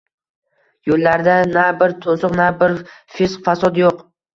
[0.93, 3.99] Yo`llarida na bir to`siq, na bir fisq-fasod yo`q